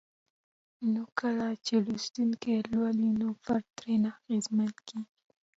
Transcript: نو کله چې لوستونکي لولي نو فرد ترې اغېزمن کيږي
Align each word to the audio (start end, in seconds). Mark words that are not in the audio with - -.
نو 0.93 1.01
کله 1.19 1.47
چې 1.65 1.73
لوستونکي 1.85 2.53
لولي 2.71 3.09
نو 3.21 3.27
فرد 3.43 3.65
ترې 3.77 3.95
اغېزمن 4.11 4.71
کيږي 4.87 5.01